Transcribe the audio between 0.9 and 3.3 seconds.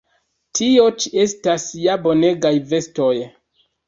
ĉi estas ja bonegaj vestoj!